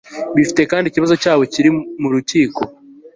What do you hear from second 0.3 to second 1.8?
bifite kandi ikibazo cyabo kiri